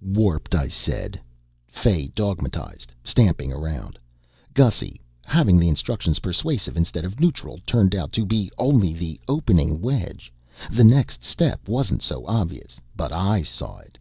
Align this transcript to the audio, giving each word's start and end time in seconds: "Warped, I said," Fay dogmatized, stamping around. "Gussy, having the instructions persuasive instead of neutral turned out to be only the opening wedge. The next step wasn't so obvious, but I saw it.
"Warped, 0.00 0.54
I 0.54 0.68
said," 0.68 1.20
Fay 1.66 2.06
dogmatized, 2.14 2.92
stamping 3.02 3.52
around. 3.52 3.98
"Gussy, 4.54 5.00
having 5.24 5.58
the 5.58 5.66
instructions 5.66 6.20
persuasive 6.20 6.76
instead 6.76 7.04
of 7.04 7.18
neutral 7.18 7.58
turned 7.66 7.96
out 7.96 8.12
to 8.12 8.24
be 8.24 8.48
only 8.58 8.92
the 8.92 9.18
opening 9.26 9.80
wedge. 9.82 10.32
The 10.70 10.84
next 10.84 11.24
step 11.24 11.66
wasn't 11.68 12.02
so 12.02 12.24
obvious, 12.28 12.80
but 12.94 13.10
I 13.10 13.42
saw 13.42 13.78
it. 13.78 13.98